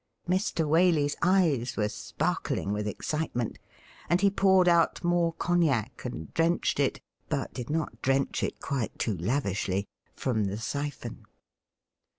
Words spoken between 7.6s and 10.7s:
not drench it quite too lavishly— from the